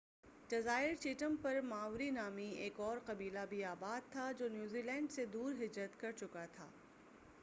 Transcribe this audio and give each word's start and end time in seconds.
جزائر 0.49 0.95
چیٹم 0.95 1.35
پر 1.41 1.59
ماؤری 1.63 2.09
نامی 2.09 2.47
ایک 2.57 2.79
اور 2.79 2.97
قبیلہ 3.05 3.45
بھی 3.49 3.63
آباد 3.63 4.11
تھا 4.11 4.31
جو 4.37 4.47
نیوزی 4.47 4.81
لینڈ 4.81 5.11
سے 5.11 5.25
دور 5.25 5.63
ہجرت 5.63 5.99
کر 5.99 6.11
چکا 6.11 6.45
تھا 6.45 6.67